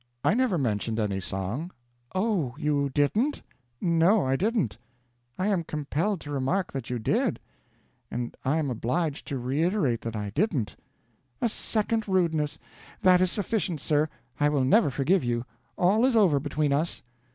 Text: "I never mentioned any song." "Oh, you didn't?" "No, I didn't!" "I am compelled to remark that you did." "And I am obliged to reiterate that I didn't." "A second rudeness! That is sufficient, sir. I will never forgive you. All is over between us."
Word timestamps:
"I 0.25 0.33
never 0.33 0.57
mentioned 0.57 0.99
any 0.99 1.19
song." 1.19 1.69
"Oh, 2.15 2.55
you 2.57 2.89
didn't?" 2.91 3.43
"No, 3.79 4.25
I 4.25 4.35
didn't!" 4.35 4.79
"I 5.37 5.45
am 5.45 5.63
compelled 5.63 6.21
to 6.21 6.31
remark 6.31 6.71
that 6.73 6.89
you 6.89 6.97
did." 6.97 7.39
"And 8.09 8.35
I 8.43 8.57
am 8.57 8.71
obliged 8.71 9.27
to 9.27 9.37
reiterate 9.37 10.01
that 10.01 10.15
I 10.15 10.31
didn't." 10.31 10.75
"A 11.39 11.49
second 11.49 12.07
rudeness! 12.07 12.57
That 13.03 13.21
is 13.21 13.31
sufficient, 13.31 13.79
sir. 13.79 14.09
I 14.39 14.49
will 14.49 14.63
never 14.63 14.89
forgive 14.89 15.23
you. 15.23 15.45
All 15.77 16.03
is 16.03 16.15
over 16.15 16.39
between 16.39 16.73
us." 16.73 17.03